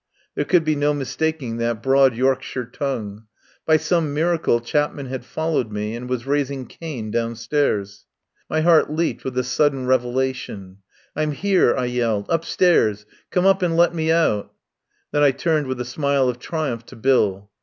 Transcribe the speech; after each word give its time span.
There 0.33 0.45
could 0.45 0.65
be 0.65 0.75
no 0.75 0.95
mistaking 0.95 1.57
that 1.57 1.83
broad 1.83 2.15
Yorkshire 2.15 2.65
tongue. 2.65 3.27
By 3.67 3.77
some 3.77 4.15
miracle 4.15 4.59
Chap 4.59 4.95
man 4.95 5.05
had 5.05 5.23
followed 5.23 5.71
me 5.71 5.95
and 5.95 6.09
was 6.09 6.25
raising 6.25 6.65
Cain 6.65 7.11
downstairs. 7.11 8.07
My 8.49 8.61
heart 8.61 8.91
leaped 8.91 9.23
with 9.23 9.35
the 9.35 9.43
sudden 9.43 9.85
revulsion. 9.85 10.77
"I'm 11.15 11.33
here," 11.33 11.75
I 11.75 11.85
yelled. 11.85 12.25
"Upstairs. 12.29 13.05
Come 13.29 13.45
up 13.45 13.61
and 13.61 13.77
let 13.77 13.93
me 13.93 14.11
out!" 14.11 14.51
Then 15.11 15.21
I 15.21 15.29
turned 15.29 15.67
with 15.67 15.79
a 15.79 15.85
smile 15.85 16.27
of 16.29 16.39
triumph 16.39 16.83
to 16.87 16.95
Bill. 16.95 17.51